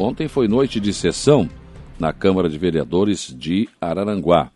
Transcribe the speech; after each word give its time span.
Ontem 0.00 0.26
foi 0.28 0.48
noite 0.48 0.80
de 0.80 0.94
sessão 0.94 1.46
na 1.98 2.10
Câmara 2.10 2.48
de 2.48 2.56
Vereadores 2.56 3.36
de 3.38 3.68
Araranguá. 3.78 4.50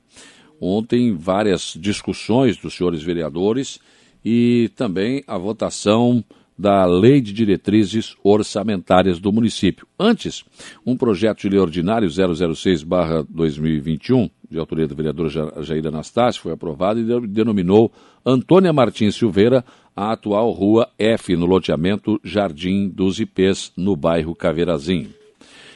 Ontem, 0.59 1.15
várias 1.15 1.77
discussões 1.79 2.57
dos 2.57 2.73
senhores 2.73 3.03
vereadores 3.03 3.79
e 4.25 4.71
também 4.75 5.23
a 5.27 5.37
votação 5.37 6.25
da 6.59 6.87
Lei 6.87 7.21
de 7.21 7.35
Diretrizes 7.35 8.17
Orçamentárias 8.25 9.19
do 9.19 9.31
município. 9.31 9.87
Antes, 10.01 10.47
um 10.87 10.97
projeto 10.97 11.43
de 11.43 11.51
lei 11.51 11.61
ordinário 11.61 12.09
006-2021, 12.09 14.31
de 14.51 14.59
autoria 14.59 14.89
do 14.89 14.97
vereador 14.97 15.29
Jair 15.29 15.87
Anastácio, 15.87 16.41
foi 16.41 16.53
aprovado 16.53 17.01
e 17.01 17.27
denominou 17.27 17.93
Antônia 18.25 18.73
Martins 18.73 19.15
Silveira 19.15 19.63
a 19.95 20.13
atual 20.13 20.51
Rua 20.53 20.89
F, 20.99 21.37
no 21.37 21.45
loteamento 21.45 22.19
Jardim 22.25 22.89
dos 22.89 23.21
Ipês, 23.21 23.75
no 23.77 23.95
bairro 23.95 24.35
Caveirazinho. 24.35 25.23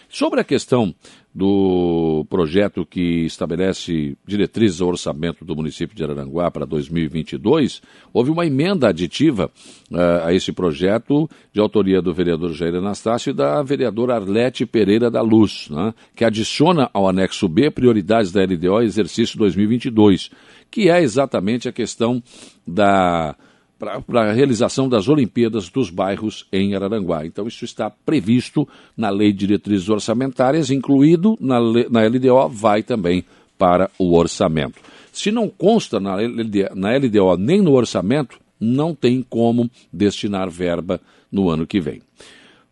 Sobre 0.08 0.40
a 0.40 0.44
questão 0.44 0.94
do 1.34 2.26
projeto 2.30 2.84
que 2.84 3.26
estabelece 3.26 4.16
diretrizes 4.26 4.80
ao 4.80 4.88
orçamento 4.88 5.44
do 5.44 5.54
município 5.54 5.94
de 5.94 6.02
Araranguá 6.02 6.50
para 6.50 6.64
2022, 6.64 7.82
houve 8.12 8.30
uma 8.30 8.46
emenda 8.46 8.88
aditiva 8.88 9.50
uh, 9.90 10.24
a 10.24 10.32
esse 10.32 10.50
projeto 10.50 11.28
de 11.52 11.60
autoria 11.60 12.00
do 12.00 12.14
vereador 12.14 12.54
Jair 12.54 12.74
Anastácio 12.74 13.30
e 13.30 13.34
da 13.34 13.62
vereadora 13.62 14.14
Arlete 14.14 14.64
Pereira 14.64 15.10
da 15.10 15.20
Luz, 15.20 15.68
né, 15.70 15.92
que 16.16 16.24
adiciona 16.24 16.90
ao 16.92 17.06
anexo 17.06 17.46
B 17.46 17.70
prioridades 17.70 18.32
da 18.32 18.42
LDO 18.42 18.80
exercício 18.80 19.38
2022, 19.38 20.30
que 20.70 20.88
é 20.88 21.02
exatamente 21.02 21.68
a 21.68 21.72
questão 21.72 22.22
da 22.66 23.36
para 23.78 24.30
a 24.30 24.32
realização 24.32 24.88
das 24.88 25.08
Olimpíadas 25.08 25.68
dos 25.68 25.90
bairros 25.90 26.46
em 26.52 26.74
Araranguá. 26.74 27.24
Então, 27.24 27.46
isso 27.46 27.64
está 27.64 27.88
previsto 27.88 28.66
na 28.96 29.08
Lei 29.08 29.32
de 29.32 29.46
Diretrizes 29.46 29.88
Orçamentárias, 29.88 30.70
incluído 30.70 31.36
na, 31.40 31.60
na 31.88 32.06
LDO, 32.06 32.48
vai 32.48 32.82
também 32.82 33.24
para 33.56 33.90
o 33.98 34.16
orçamento. 34.16 34.80
Se 35.12 35.30
não 35.30 35.48
consta 35.48 35.98
na 35.98 36.16
LDO, 36.16 36.74
na 36.74 36.96
LDO 36.96 37.36
nem 37.36 37.60
no 37.62 37.72
orçamento, 37.72 38.38
não 38.60 38.94
tem 38.94 39.24
como 39.28 39.70
destinar 39.92 40.50
verba 40.50 41.00
no 41.30 41.48
ano 41.48 41.66
que 41.66 41.80
vem. 41.80 42.02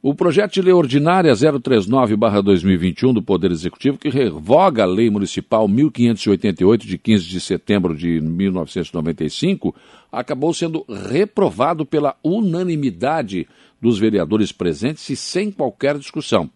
O 0.09 0.15
projeto 0.15 0.53
de 0.53 0.63
lei 0.63 0.73
ordinária 0.73 1.33
039-2021 1.33 3.13
do 3.13 3.21
Poder 3.21 3.51
Executivo, 3.51 3.99
que 3.99 4.09
revoga 4.09 4.85
a 4.85 4.87
Lei 4.87 5.11
Municipal 5.11 5.67
1588, 5.67 6.87
de 6.87 6.97
15 6.97 7.25
de 7.25 7.41
setembro 7.41 7.93
de 7.93 8.21
1995, 8.21 9.75
acabou 10.13 10.55
sendo 10.55 10.87
reprovado 10.89 11.85
pela 11.85 12.15
unanimidade 12.23 13.49
dos 13.83 13.99
vereadores 13.99 14.53
presentes 14.53 15.11
e 15.11 15.17
sem 15.17 15.51
qualquer 15.51 15.99
discussão. 15.99 16.49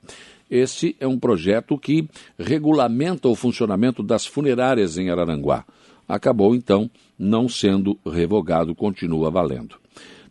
Esse 0.48 0.94
é 1.00 1.08
um 1.08 1.18
projeto 1.18 1.76
que 1.76 2.08
regulamenta 2.38 3.26
o 3.26 3.34
funcionamento 3.34 4.00
das 4.00 4.24
funerárias 4.24 4.96
em 4.96 5.10
Araranguá. 5.10 5.64
Acabou, 6.06 6.54
então, 6.54 6.88
não 7.18 7.48
sendo 7.48 7.98
revogado, 8.06 8.76
continua 8.76 9.28
valendo. 9.28 9.79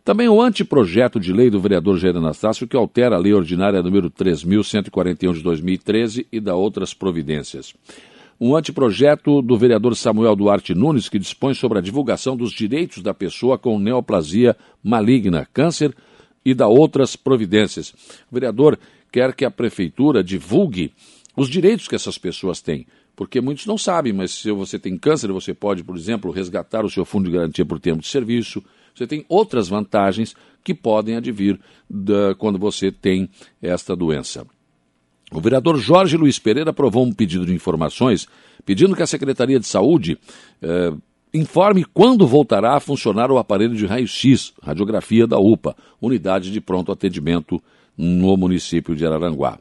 Também 0.04 0.28
o 0.28 0.40
anteprojeto 0.40 1.20
de 1.20 1.32
lei 1.32 1.50
do 1.50 1.60
vereador 1.60 1.98
Jair 1.98 2.16
Anastácio, 2.16 2.66
que 2.66 2.76
altera 2.76 3.16
a 3.16 3.18
lei 3.18 3.34
ordinária 3.34 3.82
número 3.82 4.10
3.141 4.10 5.34
de 5.34 5.42
2013 5.42 6.26
e 6.32 6.40
dá 6.40 6.54
outras 6.54 6.94
providências. 6.94 7.74
Um 8.40 8.56
anteprojeto 8.56 9.42
do 9.42 9.58
vereador 9.58 9.94
Samuel 9.94 10.34
Duarte 10.34 10.74
Nunes, 10.74 11.10
que 11.10 11.18
dispõe 11.18 11.52
sobre 11.52 11.78
a 11.78 11.82
divulgação 11.82 12.34
dos 12.34 12.52
direitos 12.52 13.02
da 13.02 13.12
pessoa 13.12 13.58
com 13.58 13.78
neoplasia 13.78 14.56
maligna, 14.82 15.46
câncer 15.52 15.94
e 16.42 16.54
dá 16.54 16.66
outras 16.66 17.14
providências. 17.16 17.90
O 18.30 18.34
vereador 18.34 18.78
quer 19.12 19.34
que 19.34 19.44
a 19.44 19.50
prefeitura 19.50 20.24
divulgue 20.24 20.92
os 21.36 21.50
direitos 21.50 21.86
que 21.86 21.94
essas 21.94 22.16
pessoas 22.16 22.62
têm 22.62 22.86
porque 23.20 23.38
muitos 23.38 23.66
não 23.66 23.76
sabem, 23.76 24.14
mas 24.14 24.30
se 24.30 24.50
você 24.50 24.78
tem 24.78 24.96
câncer, 24.96 25.30
você 25.30 25.52
pode, 25.52 25.84
por 25.84 25.94
exemplo, 25.94 26.30
resgatar 26.30 26.86
o 26.86 26.88
seu 26.88 27.04
fundo 27.04 27.26
de 27.26 27.36
garantia 27.36 27.66
por 27.66 27.78
tempo 27.78 28.00
de 28.00 28.06
serviço, 28.06 28.64
você 28.94 29.06
tem 29.06 29.24
outras 29.28 29.68
vantagens 29.68 30.34
que 30.62 30.74
podem 30.74 31.16
advir 31.16 31.58
da, 31.88 32.34
quando 32.36 32.58
você 32.58 32.92
tem 32.92 33.28
esta 33.62 33.96
doença. 33.96 34.46
O 35.32 35.40
vereador 35.40 35.78
Jorge 35.78 36.16
Luiz 36.16 36.38
Pereira 36.38 36.70
aprovou 36.70 37.04
um 37.04 37.12
pedido 37.12 37.46
de 37.46 37.54
informações 37.54 38.26
pedindo 38.64 38.96
que 38.96 39.02
a 39.02 39.06
Secretaria 39.06 39.60
de 39.60 39.66
Saúde 39.66 40.18
eh, 40.60 40.92
informe 41.32 41.84
quando 41.84 42.26
voltará 42.26 42.76
a 42.76 42.80
funcionar 42.80 43.30
o 43.30 43.38
aparelho 43.38 43.76
de 43.76 43.86
raio-x, 43.86 44.52
radiografia 44.62 45.26
da 45.26 45.38
UPA, 45.38 45.76
unidade 46.00 46.50
de 46.50 46.60
pronto 46.60 46.90
atendimento 46.90 47.62
no 47.96 48.36
município 48.36 48.96
de 48.96 49.06
Araranguá. 49.06 49.58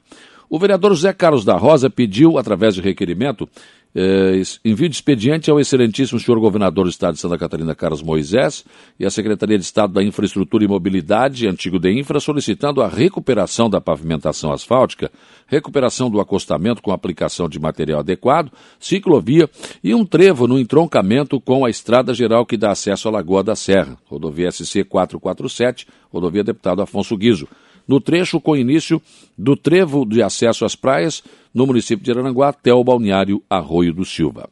O 0.50 0.58
vereador 0.58 0.96
José 0.96 1.14
Carlos 1.14 1.46
da 1.46 1.56
Rosa 1.56 1.90
pediu, 1.92 2.40
através 2.40 2.74
de 2.74 2.82
requerimento, 2.82 3.48
eh, 3.96 4.42
envio 4.64 4.88
de 4.88 4.96
expediente 4.96 5.50
ao 5.50 5.60
excelentíssimo 5.60 6.20
senhor 6.20 6.40
governador 6.40 6.86
do 6.86 6.92
Estado 6.92 7.16
de 7.16 7.20
Santa 7.20 7.38
Catarina, 7.38 7.74
Carlos 7.74 8.04
Moisés, 8.04 8.64
e 9.00 9.06
à 9.06 9.10
Secretaria 9.10 9.58
de 9.58 9.64
Estado 9.64 9.94
da 9.94 10.04
Infraestrutura 10.04 10.64
e 10.64 10.68
Mobilidade, 10.68 11.48
antigo 11.48 11.80
DEINFRA, 11.80 12.20
solicitando 12.20 12.82
a 12.82 12.88
recuperação 12.88 13.70
da 13.70 13.82
pavimentação 13.82 14.52
asfáltica, 14.52 15.12
recuperação 15.48 16.10
do 16.10 16.20
acostamento 16.20 16.82
com 16.82 16.92
aplicação 16.92 17.50
de 17.50 17.60
material 17.60 18.02
adequado, 18.02 18.52
ciclovia 18.80 19.50
e 19.84 19.96
um 19.96 20.06
trevo 20.06 20.48
no 20.48 20.60
entroncamento 20.60 21.42
com 21.42 21.66
a 21.66 21.70
estrada 21.70 22.14
geral 22.14 22.46
que 22.46 22.58
dá 22.58 22.72
acesso 22.72 23.08
à 23.08 23.12
Lagoa 23.12 23.44
da 23.44 23.56
Serra, 23.56 23.98
rodovia 24.06 24.52
SC 24.52 24.84
447, 24.84 25.88
rodovia 26.12 26.44
deputado 26.44 26.82
Afonso 26.82 27.18
Guizo 27.18 27.48
no 27.90 28.00
trecho 28.00 28.40
com 28.40 28.56
início 28.56 29.02
do 29.36 29.56
trevo 29.56 30.06
de 30.06 30.22
acesso 30.22 30.64
às 30.64 30.76
praias, 30.76 31.24
no 31.52 31.66
município 31.66 32.06
de 32.06 32.12
Aranguá, 32.12 32.50
até 32.50 32.72
o 32.72 32.84
balneário 32.84 33.42
Arroio 33.50 33.92
do 33.92 34.06
Silva. 34.06 34.48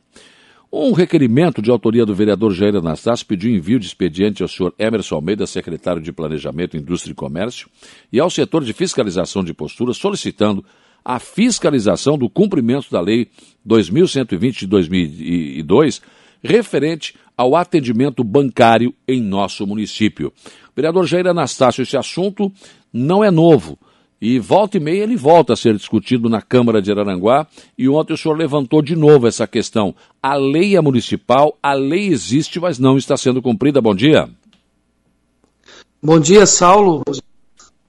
Um 0.74 0.92
requerimento 0.92 1.62
de 1.62 1.70
autoria 1.70 2.04
do 2.04 2.16
vereador 2.16 2.52
Jair 2.52 2.76
Anastácio 2.76 3.28
pediu 3.28 3.56
envio 3.56 3.80
de 3.80 3.86
expediente 3.86 4.42
ao 4.42 4.50
senhor 4.50 4.74
Emerson 4.80 5.16
Almeida, 5.16 5.46
secretário 5.46 6.02
de 6.02 6.12
Planejamento, 6.12 6.76
Indústria 6.76 7.12
e 7.12 7.16
Comércio, 7.16 7.70
e 8.12 8.20
ao 8.20 8.30
setor 8.30 8.64
de 8.64 8.74
fiscalização 8.74 9.44
de 9.44 9.54
postura, 9.54 9.94
solicitando 9.94 10.66
a 11.06 11.20
fiscalização 11.20 12.18
do 12.18 12.28
cumprimento 12.28 12.90
da 12.90 13.00
Lei 13.00 13.30
2120 13.64 14.62
de 14.62 14.68
2002, 14.68 16.02
referente 16.44 17.14
ao 17.38 17.56
atendimento 17.56 18.24
bancário 18.24 18.94
em 19.08 19.22
nosso 19.22 19.66
município. 19.68 20.34
Vereador 20.76 21.06
Jair 21.06 21.28
Anastácio, 21.28 21.82
esse 21.82 21.96
assunto 21.96 22.52
não 22.92 23.24
é 23.24 23.32
novo. 23.32 23.78
E 24.20 24.40
volta 24.40 24.78
e 24.78 24.80
meia 24.80 25.04
ele 25.04 25.16
volta 25.16 25.54
a 25.54 25.56
ser 25.56 25.76
discutido 25.76 26.28
na 26.28 26.42
Câmara 26.42 26.82
de 26.82 26.92
Araranguá. 26.92 27.46
E 27.78 27.88
ontem 27.88 28.14
o 28.14 28.18
senhor 28.18 28.36
levantou 28.36 28.82
de 28.82 28.96
novo 28.96 29.28
essa 29.28 29.46
questão. 29.46 29.94
A 30.22 30.36
lei 30.36 30.76
é 30.76 30.82
municipal, 30.82 31.56
a 31.62 31.74
lei 31.74 32.08
existe, 32.08 32.60
mas 32.60 32.80
não 32.80 32.98
está 32.98 33.16
sendo 33.16 33.42
cumprida. 33.42 33.80
Bom 33.80 33.94
dia. 33.94 34.28
Bom 36.02 36.20
dia, 36.20 36.46
Saulo. 36.46 37.04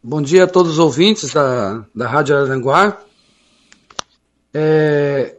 Bom 0.02 0.20
dia 0.20 0.44
a 0.44 0.46
todos 0.46 0.72
os 0.72 0.78
ouvintes 0.78 1.32
da, 1.32 1.84
da 1.94 2.06
Rádio 2.06 2.36
Araranguá. 2.36 2.98
É, 4.52 5.36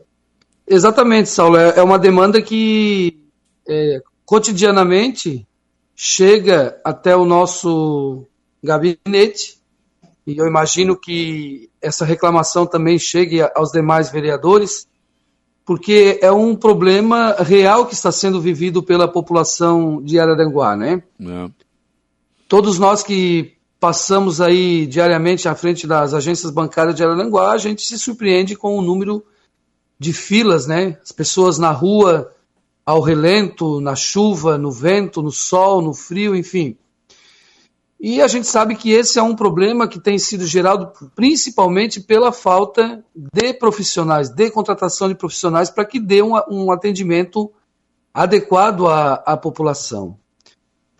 exatamente, 0.67 1.29
Saulo. 1.29 1.57
É, 1.57 1.79
é 1.79 1.83
uma 1.83 1.99
demanda 1.99 2.41
que 2.41 3.19
é, 3.67 4.01
cotidianamente 4.25 5.47
chega 5.95 6.79
até 6.83 7.15
o 7.15 7.25
nosso 7.25 8.25
gabinete 8.63 9.59
e 10.29 10.37
eu 10.37 10.45
imagino 10.45 10.95
que 10.95 11.71
essa 11.81 12.05
reclamação 12.05 12.67
também 12.67 12.99
chegue 12.99 13.41
aos 13.55 13.71
demais 13.71 14.11
vereadores, 14.11 14.87
porque 15.65 16.19
é 16.21 16.31
um 16.31 16.55
problema 16.55 17.35
real 17.39 17.87
que 17.87 17.95
está 17.95 18.11
sendo 18.11 18.39
vivido 18.39 18.83
pela 18.83 19.07
população 19.07 19.99
de 20.03 20.19
Araranguá, 20.19 20.75
né? 20.75 21.01
É. 21.19 21.49
Todos 22.47 22.77
nós 22.77 23.01
que 23.01 23.53
passamos 23.79 24.39
aí 24.39 24.85
diariamente 24.85 25.47
à 25.47 25.55
frente 25.55 25.87
das 25.87 26.13
agências 26.13 26.51
bancárias 26.51 26.95
de 26.95 27.03
Araranguá, 27.03 27.51
a 27.51 27.57
gente 27.57 27.81
se 27.81 27.97
surpreende 27.97 28.55
com 28.55 28.77
o 28.77 28.83
número 28.83 29.25
de 29.97 30.13
filas, 30.13 30.67
né? 30.67 30.99
As 31.01 31.11
pessoas 31.11 31.57
na 31.57 31.71
rua, 31.71 32.31
ao 32.85 33.01
relento, 33.01 33.81
na 33.81 33.95
chuva, 33.95 34.59
no 34.59 34.71
vento, 34.71 35.23
no 35.23 35.31
sol, 35.31 35.81
no 35.81 35.93
frio, 35.93 36.35
enfim. 36.35 36.77
E 37.99 38.21
a 38.21 38.27
gente 38.27 38.47
sabe 38.47 38.75
que 38.75 38.91
esse 38.91 39.19
é 39.19 39.21
um 39.21 39.35
problema 39.35 39.87
que 39.87 39.99
tem 39.99 40.17
sido 40.17 40.45
gerado 40.45 40.93
principalmente 41.13 41.99
pela 41.99 42.31
falta 42.31 43.03
de 43.13 43.53
profissionais, 43.53 44.29
de 44.29 44.49
contratação 44.49 45.09
de 45.09 45.15
profissionais 45.15 45.69
para 45.69 45.83
que 45.83 45.99
dê 45.99 46.21
um, 46.21 46.33
um 46.49 46.71
atendimento 46.71 47.51
adequado 48.13 48.87
à, 48.87 49.15
à 49.25 49.35
população. 49.35 50.17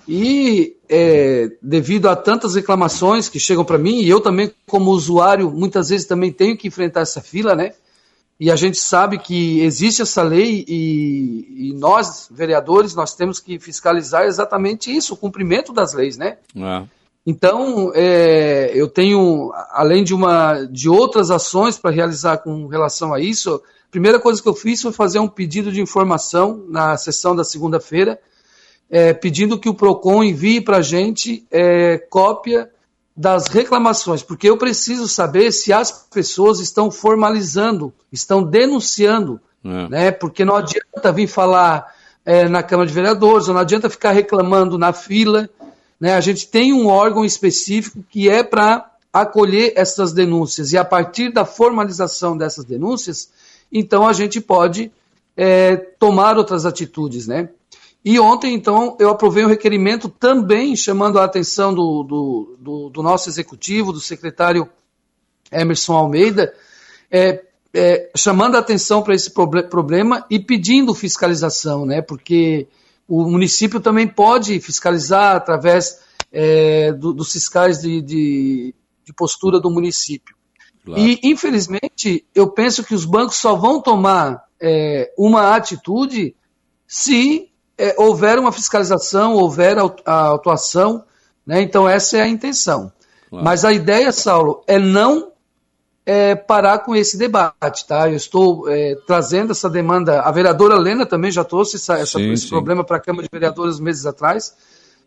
E 0.06 0.76
é, 0.90 1.52
devido 1.62 2.10
a 2.10 2.16
tantas 2.16 2.56
reclamações 2.56 3.30
que 3.30 3.40
chegam 3.40 3.64
para 3.64 3.78
mim, 3.78 4.02
e 4.02 4.10
eu 4.10 4.20
também, 4.20 4.52
como 4.68 4.92
usuário, 4.92 5.52
muitas 5.52 5.90
vezes 5.90 6.08
também 6.08 6.34
tenho 6.34 6.58
que 6.58 6.68
enfrentar 6.68 7.02
essa 7.02 7.22
fila, 7.22 7.56
né? 7.56 7.74
E 8.40 8.50
a 8.50 8.56
gente 8.56 8.78
sabe 8.78 9.18
que 9.18 9.60
existe 9.62 10.02
essa 10.02 10.24
lei 10.24 10.64
e, 10.66 11.72
e 11.72 11.74
nós, 11.74 12.30
vereadores, 12.32 12.96
nós 12.96 13.14
temos 13.14 13.40
que 13.40 13.60
fiscalizar 13.60 14.24
exatamente 14.24 14.96
isso, 14.96 15.14
o 15.14 15.18
cumprimento 15.18 15.74
das 15.74 15.94
leis, 15.94 16.18
né? 16.18 16.38
É. 16.56 16.84
Então, 17.28 17.92
é, 17.94 18.72
eu 18.74 18.88
tenho, 18.88 19.52
além 19.72 20.06
de, 20.06 20.14
uma, 20.14 20.64
de 20.64 20.88
outras 20.88 21.30
ações 21.30 21.78
para 21.78 21.92
realizar 21.92 22.38
com 22.38 22.68
relação 22.68 23.14
a 23.14 23.20
isso, 23.20 23.56
a 23.56 23.92
primeira 23.92 24.20
coisa 24.20 24.42
que 24.42 24.48
eu 24.48 24.56
fiz 24.56 24.82
foi 24.82 24.94
fazer 24.94 25.20
um 25.20 25.28
pedido 25.28 25.70
de 25.70 25.82
informação 25.82 26.64
na 26.70 26.96
sessão 26.96 27.36
da 27.36 27.44
segunda-feira, 27.44 28.20
é, 28.90 29.14
pedindo 29.14 29.60
que 29.60 29.68
o 29.68 29.74
PROCON 29.74 30.24
envie 30.24 30.62
para 30.62 30.78
a 30.78 30.82
gente 30.82 31.46
é, 31.52 31.98
cópia 31.98 32.70
das 33.20 33.48
reclamações, 33.48 34.24
porque 34.24 34.50
eu 34.50 34.56
preciso 34.56 35.06
saber 35.06 35.52
se 35.52 35.74
as 35.74 35.92
pessoas 35.92 36.62
estão 36.62 36.90
formalizando, 36.90 37.94
estão 38.14 38.42
denunciando, 38.42 39.42
é. 39.62 39.90
né? 39.90 40.12
Porque 40.12 40.46
não 40.46 40.56
adianta 40.56 41.12
vir 41.12 41.28
falar 41.28 41.94
é, 42.24 42.48
na 42.48 42.64
Câmara 42.64 42.88
de 42.88 42.94
Vereadores, 42.94 43.50
não 43.50 43.58
adianta 43.58 43.90
ficar 43.90 44.14
reclamando 44.14 44.78
na 44.78 44.94
fila. 44.94 45.50
Né? 46.00 46.14
A 46.16 46.22
gente 46.22 46.48
tem 46.48 46.72
um 46.72 46.88
órgão 46.88 47.26
específico 47.26 48.02
que 48.10 48.30
é 48.30 48.42
para 48.42 48.90
acolher 49.12 49.74
essas 49.76 50.14
denúncias, 50.14 50.72
e 50.72 50.78
a 50.78 50.86
partir 50.86 51.30
da 51.30 51.44
formalização 51.44 52.38
dessas 52.38 52.64
denúncias, 52.64 53.30
então 53.70 54.08
a 54.08 54.14
gente 54.14 54.40
pode 54.40 54.94
é, 55.36 55.76
tomar 55.76 56.38
outras 56.38 56.66
atitudes, 56.66 57.28
né? 57.28 57.50
E 58.04 58.20
ontem, 58.20 58.54
então, 58.54 58.96
eu 59.00 59.10
aprovei 59.10 59.44
um 59.44 59.50
requerimento 59.50 60.08
também 60.08 60.76
chamando 60.76 61.20
a 61.20 61.26
atenção 61.26 61.74
do, 61.74 62.04
do, 62.04 62.58
do, 62.60 62.90
do 62.90 63.04
nosso 63.04 63.30
executivo, 63.30 63.92
do 63.92 64.00
secretário 64.00 64.70
Emerson 65.52 65.94
Almeida, 65.94 66.54
é, 67.12 67.44
é, 67.74 68.10
chamando 68.16 68.56
a 68.56 68.60
atenção 68.60 69.02
para 69.02 69.14
esse 69.14 69.32
problema 69.32 70.26
e 70.30 70.40
pedindo 70.40 70.96
fiscalização, 70.96 71.86
né? 71.86 72.02
Porque 72.02 72.68
o 73.08 73.24
município 73.24 73.80
também 73.80 74.08
pode 74.08 74.60
fiscalizar 74.60 75.36
através 75.36 76.00
é, 76.32 76.94
do, 76.94 77.14
dos 77.14 77.32
fiscais 77.32 77.82
de, 77.82 78.02
de, 78.02 78.76
de, 79.04 79.14
postura 79.14 79.60
do 79.60 79.70
município. 79.70 80.36
Claro. 80.86 81.02
E, 81.02 81.20
infelizmente, 81.24 82.26
eu 82.34 82.50
penso 82.50 82.84
que 82.84 82.94
os 82.94 83.06
bancos 83.06 83.36
só 83.36 83.56
vão 83.56 83.82
tomar 83.82 84.46
é, 84.62 85.12
uma 85.18 85.56
atitude 85.56 86.36
se 86.88 87.49
é, 87.80 87.96
houver 87.98 88.38
uma 88.38 88.52
fiscalização, 88.52 89.36
houver 89.36 89.78
a 90.06 90.34
atuação, 90.34 91.04
né? 91.48 91.62
Então, 91.62 91.88
essa 91.88 92.18
é 92.18 92.22
a 92.22 92.28
intenção. 92.28 92.92
Claro. 93.30 93.46
Mas 93.46 93.64
a 93.64 93.72
ideia, 93.72 94.12
Saulo, 94.12 94.62
é 94.68 94.78
não 94.78 95.32
é, 96.06 96.36
parar 96.36 96.80
com 96.80 96.94
esse 96.94 97.18
debate, 97.18 97.88
tá? 97.88 98.10
Eu 98.10 98.18
estou 98.18 98.70
é, 98.70 98.96
trazendo 99.08 99.52
essa 99.52 99.70
demanda. 99.70 100.22
A 100.22 100.32
vereadora 100.32 100.76
Lena 100.76 101.06
também 101.06 101.32
já 101.32 101.44
trouxe 101.44 101.78
essa, 101.78 101.98
essa, 101.98 102.20
sim, 102.20 102.32
esse 102.34 102.44
sim. 102.44 102.50
problema 102.50 102.84
para 102.84 102.98
a 102.98 103.00
Câmara 103.00 103.24
de 103.24 103.30
Vereadores 103.32 103.80
meses 103.80 104.06
atrás, 104.06 104.54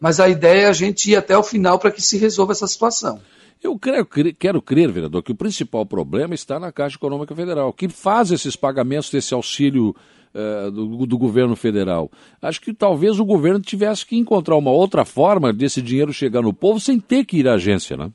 mas 0.00 0.18
a 0.18 0.28
ideia 0.28 0.62
é 0.62 0.68
a 0.68 0.72
gente 0.72 1.10
ir 1.10 1.16
até 1.16 1.36
o 1.36 1.42
final 1.42 1.78
para 1.78 1.90
que 1.90 2.00
se 2.00 2.16
resolva 2.16 2.52
essa 2.52 2.66
situação. 2.66 3.20
Eu 3.62 3.78
quero, 3.78 4.06
quero 4.38 4.62
crer, 4.62 4.90
vereador, 4.90 5.22
que 5.22 5.30
o 5.30 5.36
principal 5.36 5.86
problema 5.86 6.34
está 6.34 6.58
na 6.58 6.72
Caixa 6.72 6.96
Econômica 6.96 7.34
Federal, 7.34 7.72
que 7.72 7.88
faz 7.88 8.32
esses 8.32 8.56
pagamentos 8.56 9.10
desse 9.10 9.34
auxílio 9.34 9.94
uh, 10.34 10.70
do, 10.70 11.06
do, 11.06 11.18
governo 11.18 11.54
federal. 11.54 12.10
Acho 12.40 12.60
que 12.60 12.74
talvez 12.74 13.18
o 13.18 13.24
governo 13.24 13.60
tivesse 13.60 14.06
que 14.06 14.16
encontrar 14.16 14.56
uma 14.56 14.70
outra 14.70 15.04
forma 15.04 15.52
desse 15.52 15.80
dinheiro 15.80 16.12
chegar 16.12 16.42
no 16.42 16.52
povo 16.52 16.80
sem 16.80 16.98
ter 16.98 17.24
que 17.24 17.38
ir 17.38 17.48
à 17.48 17.54
agência, 17.54 17.96
né? 17.96 18.10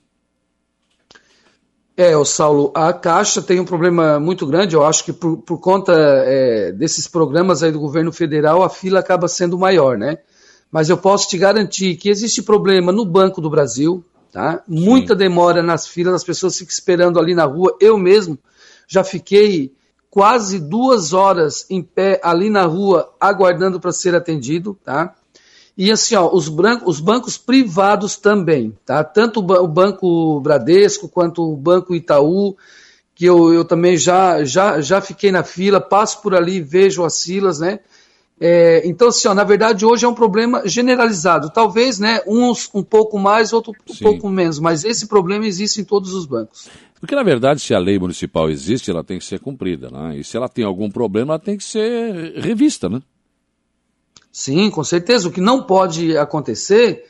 É, 1.95 2.15
o 2.15 2.23
Saulo, 2.23 2.71
a 2.75 2.93
Caixa 2.93 3.41
tem 3.41 3.59
um 3.59 3.65
problema 3.65 4.19
muito 4.19 4.45
grande. 4.45 4.75
Eu 4.75 4.85
acho 4.85 5.03
que 5.03 5.11
por, 5.11 5.37
por 5.37 5.59
conta 5.59 5.93
é, 5.95 6.71
desses 6.71 7.07
programas 7.07 7.63
aí 7.63 7.71
do 7.71 7.79
governo 7.79 8.11
federal, 8.11 8.61
a 8.61 8.69
fila 8.69 8.99
acaba 8.99 9.27
sendo 9.27 9.57
maior, 9.57 9.97
né? 9.97 10.19
Mas 10.71 10.89
eu 10.89 10.97
posso 10.97 11.27
te 11.27 11.39
garantir 11.39 11.95
que 11.95 12.09
existe 12.09 12.43
problema 12.43 12.91
no 12.91 13.03
Banco 13.03 13.41
do 13.41 13.49
Brasil, 13.49 14.05
tá? 14.31 14.61
Muita 14.67 15.15
demora 15.15 15.63
nas 15.63 15.87
filas, 15.87 16.13
as 16.13 16.23
pessoas 16.23 16.55
ficam 16.55 16.71
esperando 16.71 17.19
ali 17.19 17.33
na 17.33 17.45
rua. 17.45 17.75
Eu 17.81 17.97
mesmo 17.97 18.37
já 18.87 19.03
fiquei 19.03 19.73
quase 20.17 20.57
duas 20.57 21.13
horas 21.13 21.67
em 21.69 21.83
pé 21.83 22.19
ali 22.23 22.49
na 22.49 22.65
rua 22.65 23.13
aguardando 23.19 23.79
para 23.79 23.91
ser 23.91 24.15
atendido, 24.15 24.75
tá? 24.83 25.13
E 25.77 25.91
assim, 25.91 26.15
ó, 26.15 26.27
os, 26.33 26.49
brancos, 26.49 26.87
os 26.87 26.99
bancos 26.99 27.37
privados 27.37 28.15
também, 28.15 28.75
tá? 28.83 29.03
Tanto 29.03 29.41
o 29.41 29.67
Banco 29.67 30.39
Bradesco 30.39 31.07
quanto 31.07 31.43
o 31.43 31.55
Banco 31.55 31.93
Itaú, 31.93 32.57
que 33.13 33.25
eu, 33.25 33.53
eu 33.53 33.63
também 33.63 33.95
já, 33.95 34.43
já, 34.43 34.81
já 34.81 34.99
fiquei 35.01 35.31
na 35.31 35.43
fila, 35.43 35.79
passo 35.79 36.19
por 36.23 36.33
ali, 36.33 36.61
vejo 36.61 37.05
as 37.05 37.21
filas, 37.21 37.59
né? 37.59 37.79
É, 38.39 38.87
então, 38.87 39.07
assim, 39.07 39.27
ó, 39.27 39.33
na 39.33 39.43
verdade, 39.43 39.85
hoje 39.85 40.05
é 40.05 40.07
um 40.07 40.13
problema 40.13 40.61
generalizado. 40.67 41.49
Talvez, 41.49 41.97
né, 41.97 42.21
uns 42.27 42.69
um 42.73 42.83
pouco 42.83 43.17
mais, 43.17 43.51
outro 43.51 43.73
um 43.89 43.93
Sim. 43.93 44.03
pouco 44.03 44.29
menos, 44.29 44.59
mas 44.59 44.83
esse 44.83 45.07
problema 45.07 45.47
existe 45.47 45.81
em 45.81 45.83
todos 45.83 46.13
os 46.13 46.25
bancos. 46.25 46.69
Porque, 46.99 47.15
na 47.15 47.23
verdade, 47.23 47.59
se 47.59 47.73
a 47.73 47.79
lei 47.79 47.97
municipal 47.97 48.49
existe, 48.49 48.91
ela 48.91 49.03
tem 49.03 49.17
que 49.17 49.25
ser 49.25 49.39
cumprida, 49.39 49.89
né? 49.89 50.17
E 50.17 50.23
se 50.23 50.37
ela 50.37 50.47
tem 50.47 50.63
algum 50.63 50.89
problema, 50.89 51.33
ela 51.33 51.39
tem 51.39 51.57
que 51.57 51.63
ser 51.63 52.33
revista, 52.37 52.87
né? 52.87 53.01
Sim, 54.31 54.69
com 54.69 54.83
certeza. 54.83 55.27
O 55.27 55.31
que 55.31 55.41
não 55.41 55.63
pode 55.63 56.15
acontecer 56.15 57.05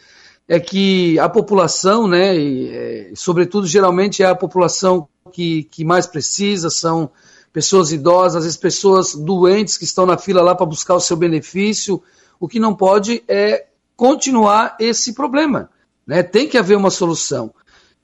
é 0.48 0.60
que 0.62 1.20
a 1.20 1.28
população, 1.28 2.08
né, 2.08 2.38
e, 2.38 2.70
é, 2.70 3.12
sobretudo 3.16 3.68
geralmente 3.68 4.24
é 4.24 4.28
a 4.28 4.36
população 4.36 5.10
que, 5.34 5.64
que 5.64 5.84
mais 5.84 6.08
precisa, 6.08 6.70
são 6.70 7.12
pessoas 7.52 7.92
idosas, 7.92 8.38
às 8.38 8.44
vezes 8.44 8.58
pessoas 8.58 9.16
doentes 9.16 9.78
que 9.78 9.86
estão 9.86 10.06
na 10.06 10.18
fila 10.18 10.42
lá 10.42 10.56
para 10.56 10.66
buscar 10.66 10.96
o 10.96 11.00
seu 11.00 11.18
benefício. 11.18 12.02
O 12.40 12.48
que 12.48 12.60
não 12.60 12.76
pode 12.76 13.24
é 13.28 13.68
continuar 13.96 14.76
esse 14.80 15.14
problema. 15.14 15.70
Né? 16.06 16.24
Tem 16.24 16.48
que 16.48 16.58
haver 16.58 16.78
uma 16.78 16.92
solução. 16.92 17.54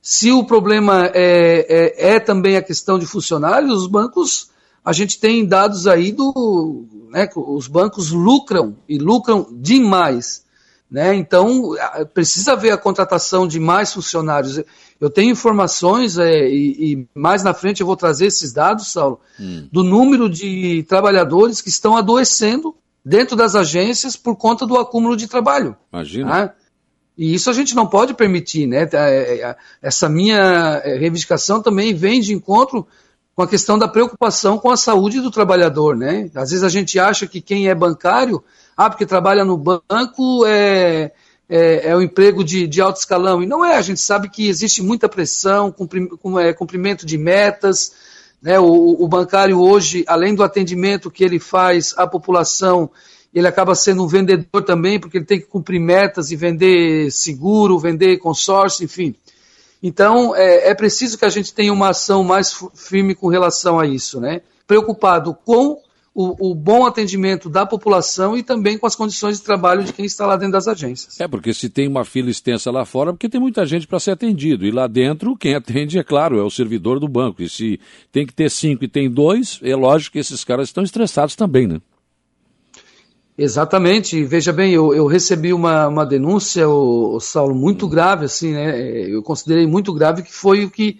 Se 0.01 0.31
o 0.31 0.43
problema 0.43 1.09
é, 1.13 1.93
é, 2.03 2.15
é 2.15 2.19
também 2.19 2.57
a 2.57 2.61
questão 2.61 2.99
de 2.99 3.05
funcionários, 3.05 3.71
os 3.71 3.87
bancos 3.87 4.51
a 4.83 4.91
gente 4.91 5.17
tem 5.17 5.45
dados 5.45 5.87
aí 5.87 6.11
do. 6.11 6.85
Né, 7.09 7.29
os 7.35 7.67
bancos 7.67 8.11
lucram 8.11 8.75
e 8.87 8.97
lucram 8.97 9.47
demais. 9.51 10.42
Né? 10.89 11.15
Então, 11.15 11.71
precisa 12.13 12.53
haver 12.53 12.71
a 12.71 12.77
contratação 12.77 13.47
de 13.47 13.59
mais 13.59 13.91
funcionários. 13.93 14.61
Eu 15.01 15.09
tenho 15.09 15.31
informações, 15.31 16.17
é, 16.17 16.47
e, 16.47 16.93
e, 16.93 17.07
mais 17.15 17.43
na 17.43 17.53
frente 17.53 17.81
eu 17.81 17.87
vou 17.87 17.97
trazer 17.97 18.27
esses 18.27 18.53
dados, 18.53 18.91
Saulo, 18.91 19.19
hum. 19.39 19.67
do 19.71 19.83
número 19.83 20.29
de 20.29 20.83
trabalhadores 20.83 21.61
que 21.61 21.69
estão 21.69 21.97
adoecendo 21.97 22.75
dentro 23.03 23.35
das 23.35 23.55
agências 23.55 24.15
por 24.15 24.35
conta 24.35 24.65
do 24.65 24.77
acúmulo 24.77 25.17
de 25.17 25.27
trabalho. 25.27 25.75
Imagina. 25.91 26.29
Tá? 26.29 26.53
E 27.17 27.33
isso 27.33 27.49
a 27.49 27.53
gente 27.53 27.75
não 27.75 27.85
pode 27.85 28.13
permitir, 28.13 28.65
né? 28.65 28.89
É, 28.91 29.41
é, 29.41 29.55
essa 29.81 30.09
minha 30.09 30.79
reivindicação 30.79 31.61
também 31.61 31.93
vem 31.93 32.19
de 32.19 32.33
encontro 32.33 32.87
com 33.35 33.41
a 33.41 33.47
questão 33.47 33.77
da 33.77 33.87
preocupação 33.87 34.57
com 34.57 34.69
a 34.69 34.77
saúde 34.77 35.19
do 35.19 35.31
trabalhador, 35.31 35.95
né? 35.95 36.29
Às 36.35 36.51
vezes 36.51 36.63
a 36.63 36.69
gente 36.69 36.99
acha 36.99 37.25
que 37.25 37.41
quem 37.41 37.67
é 37.67 37.75
bancário, 37.75 38.43
ah, 38.77 38.89
porque 38.89 39.05
trabalha 39.05 39.43
no 39.43 39.57
banco 39.57 40.45
é, 40.45 41.11
é, 41.49 41.89
é 41.89 41.95
o 41.95 42.01
emprego 42.01 42.43
de, 42.43 42.67
de 42.67 42.81
alto 42.81 42.97
escalão. 42.97 43.41
E 43.41 43.47
não 43.47 43.65
é, 43.65 43.75
a 43.75 43.81
gente 43.81 43.99
sabe 43.99 44.29
que 44.29 44.47
existe 44.47 44.83
muita 44.83 45.09
pressão, 45.09 45.73
é, 46.39 46.53
cumprimento 46.53 47.05
de 47.05 47.17
metas, 47.17 47.91
né? 48.41 48.59
O, 48.59 49.03
o 49.03 49.07
bancário 49.07 49.59
hoje, 49.59 50.03
além 50.07 50.35
do 50.35 50.43
atendimento 50.43 51.09
que 51.09 51.23
ele 51.23 51.39
faz 51.39 51.93
à 51.97 52.05
população, 52.05 52.89
ele 53.33 53.47
acaba 53.47 53.73
sendo 53.73 54.03
um 54.03 54.07
vendedor 54.07 54.61
também, 54.63 54.99
porque 54.99 55.17
ele 55.17 55.25
tem 55.25 55.39
que 55.39 55.47
cumprir 55.47 55.79
metas 55.79 56.29
e 56.29 56.35
vender 56.35 57.09
seguro, 57.11 57.79
vender 57.79 58.19
consórcio, 58.19 58.83
enfim. 58.83 59.15
Então, 59.83 60.33
é, 60.33 60.69
é 60.69 60.73
preciso 60.73 61.17
que 61.17 61.25
a 61.25 61.29
gente 61.29 61.53
tenha 61.53 61.73
uma 61.73 61.89
ação 61.89 62.23
mais 62.23 62.57
firme 62.73 63.13
com 63.13 63.27
relação 63.27 63.77
a 63.77 63.85
isso, 63.85 64.21
né? 64.21 64.41
Preocupado 64.65 65.37
com 65.43 65.77
o, 66.15 66.51
o, 66.51 66.55
bom 66.55 66.85
atendimento 66.85 67.49
da 67.49 67.65
população 67.65 68.37
e 68.37 68.43
também 68.43 68.77
com 68.77 68.85
as 68.85 68.95
condições 68.95 69.39
de 69.39 69.43
trabalho 69.43 69.83
de 69.83 69.91
quem 69.91 70.05
está 70.05 70.25
lá 70.25 70.37
dentro 70.37 70.53
das 70.53 70.67
agências. 70.67 71.19
É, 71.19 71.27
porque 71.27 71.53
se 71.53 71.69
tem 71.69 71.87
uma 71.87 72.05
fila 72.05 72.29
extensa 72.29 72.71
lá 72.71 72.85
fora, 72.85 73.11
porque 73.11 73.27
tem 73.27 73.41
muita 73.41 73.65
gente 73.65 73.85
para 73.85 73.99
ser 73.99 74.11
atendido. 74.11 74.65
E 74.65 74.71
lá 74.71 74.87
dentro, 74.87 75.35
quem 75.35 75.53
atende, 75.55 75.99
é 75.99 76.03
claro, 76.03 76.39
é 76.39 76.43
o 76.43 76.51
servidor 76.51 76.99
do 76.99 77.07
banco. 77.07 77.41
E 77.41 77.49
se 77.49 77.79
tem 78.11 78.25
que 78.25 78.33
ter 78.33 78.49
cinco 78.49 78.85
e 78.85 78.87
tem 78.87 79.09
dois, 79.09 79.59
é 79.63 79.75
lógico 79.75 80.13
que 80.13 80.19
esses 80.19 80.45
caras 80.45 80.69
estão 80.69 80.83
estressados 80.83 81.35
também, 81.35 81.67
né? 81.67 81.81
Exatamente. 83.37 84.23
Veja 84.23 84.53
bem, 84.53 84.73
eu, 84.73 84.93
eu 84.93 85.07
recebi 85.07 85.53
uma, 85.53 85.87
uma 85.87 86.05
denúncia, 86.05 86.69
o, 86.69 87.15
o, 87.15 87.19
Saulo, 87.19 87.55
muito 87.55 87.87
grave, 87.87 88.25
assim, 88.25 88.53
né? 88.53 89.09
Eu 89.09 89.23
considerei 89.23 89.65
muito 89.65 89.93
grave, 89.93 90.21
que 90.21 90.33
foi 90.33 90.65
o 90.65 90.69
que 90.69 90.99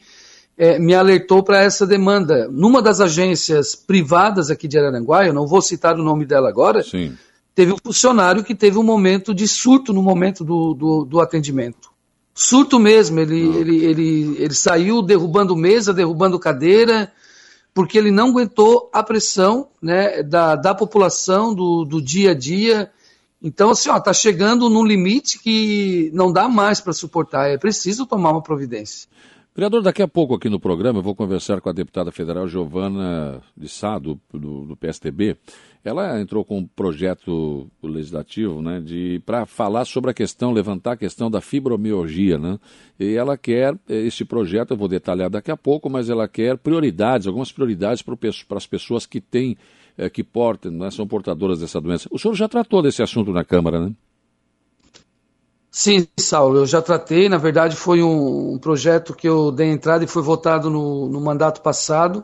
é, 0.57 0.79
me 0.79 0.95
alertou 0.95 1.43
para 1.43 1.61
essa 1.61 1.85
demanda. 1.85 2.47
Numa 2.51 2.81
das 2.81 2.99
agências 2.99 3.75
privadas 3.75 4.49
aqui 4.49 4.67
de 4.67 4.77
Araranguá, 4.77 5.25
eu 5.25 5.33
não 5.33 5.45
vou 5.45 5.61
citar 5.61 5.95
o 5.95 6.03
nome 6.03 6.25
dela 6.25 6.49
agora, 6.49 6.81
Sim. 6.81 7.15
teve 7.53 7.71
um 7.71 7.77
funcionário 7.83 8.43
que 8.43 8.55
teve 8.55 8.77
um 8.77 8.83
momento 8.83 9.33
de 9.33 9.47
surto 9.47 9.93
no 9.93 10.01
momento 10.01 10.43
do, 10.43 10.73
do, 10.73 11.05
do 11.05 11.19
atendimento. 11.19 11.91
Surto 12.33 12.79
mesmo, 12.79 13.19
ele, 13.19 13.51
ah. 13.53 13.59
ele, 13.59 13.85
ele, 13.85 14.35
ele 14.39 14.53
saiu 14.55 15.03
derrubando 15.03 15.55
mesa, 15.55 15.93
derrubando 15.93 16.39
cadeira, 16.39 17.11
porque 17.73 17.97
ele 17.97 18.11
não 18.11 18.29
aguentou 18.29 18.89
a 18.93 19.01
pressão 19.01 19.67
né, 19.81 20.21
da, 20.21 20.55
da 20.55 20.75
população, 20.75 21.53
do, 21.53 21.83
do 21.83 22.01
dia 22.01 22.31
a 22.31 22.35
dia, 22.35 22.91
Então, 23.41 23.71
assim, 23.71 23.89
ó, 23.89 23.99
tá 23.99 24.13
chegando 24.13 24.69
num 24.69 24.85
limite 24.85 25.37
que 25.37 26.09
não 26.13 26.31
dá 26.31 26.47
mais 26.47 26.79
para 26.79 26.93
suportar, 26.93 27.49
é 27.49 27.57
preciso 27.57 28.05
tomar 28.05 28.31
uma 28.31 28.41
providência. 28.41 29.09
Vereador, 29.55 29.83
daqui 29.83 30.01
a 30.01 30.07
pouco 30.07 30.33
aqui 30.33 30.49
no 30.49 30.59
programa 30.59 30.97
eu 30.97 31.03
vou 31.03 31.13
conversar 31.13 31.61
com 31.61 31.69
a 31.69 31.73
deputada 31.73 32.11
federal 32.11 32.47
Giovana 32.47 33.39
de 33.55 33.69
Sado, 33.69 34.19
do, 34.33 34.65
do 34.65 34.75
PSTB. 34.75 35.37
Ela 35.85 36.19
entrou 36.19 36.43
com 36.43 36.57
um 36.57 36.65
projeto 36.65 37.69
legislativo 37.83 38.63
né, 38.63 38.83
para 39.23 39.45
falar 39.45 39.85
sobre 39.85 40.09
a 40.09 40.13
questão, 40.13 40.51
levantar 40.51 40.93
a 40.93 40.97
questão 40.97 41.29
da 41.29 41.39
fibromialgia. 41.39 42.39
Né? 42.39 42.59
E 42.99 43.13
ela 43.13 43.37
quer, 43.37 43.77
esse 43.87 44.25
projeto, 44.25 44.71
eu 44.71 44.77
vou 44.77 44.87
detalhar 44.87 45.29
daqui 45.29 45.51
a 45.51 45.57
pouco, 45.57 45.87
mas 45.87 46.09
ela 46.09 46.27
quer 46.27 46.57
prioridades, 46.57 47.27
algumas 47.27 47.51
prioridades 47.51 48.01
para 48.01 48.57
as 48.57 48.65
pessoas 48.65 49.05
que 49.05 49.21
têm, 49.21 49.55
é, 49.95 50.09
que 50.09 50.23
portam, 50.23 50.71
né, 50.71 50.89
são 50.89 51.05
portadoras 51.05 51.59
dessa 51.59 51.79
doença. 51.79 52.09
O 52.11 52.17
senhor 52.17 52.33
já 52.33 52.49
tratou 52.49 52.81
desse 52.81 53.03
assunto 53.03 53.31
na 53.31 53.43
Câmara, 53.43 53.79
né? 53.79 53.93
Sim, 55.75 56.07
Saulo, 56.19 56.59
eu 56.59 56.65
já 56.67 56.83
tratei. 56.83 57.27
Na 57.27 57.39
verdade, 57.39 57.75
foi 57.75 58.03
um, 58.03 58.53
um 58.53 58.59
projeto 58.59 59.11
que 59.11 59.27
eu 59.27 59.51
dei 59.51 59.71
entrada 59.71 60.03
e 60.03 60.07
foi 60.07 60.21
votado 60.21 60.69
no, 60.69 61.09
no 61.09 61.19
mandato 61.19 61.61
passado. 61.61 62.23